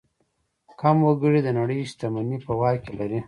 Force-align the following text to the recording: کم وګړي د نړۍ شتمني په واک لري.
کم 0.79 0.97
وګړي 1.07 1.39
د 1.43 1.49
نړۍ 1.59 1.79
شتمني 1.91 2.37
په 2.45 2.51
واک 2.59 2.83
لري. 2.97 3.19